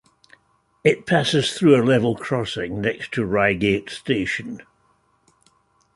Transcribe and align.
It 0.83 1.05
passes 1.05 1.53
through 1.53 1.79
a 1.79 1.85
level 1.85 2.15
crossing 2.15 2.81
next 2.81 3.11
to 3.11 3.23
Reigate 3.23 3.91
station. 3.91 4.63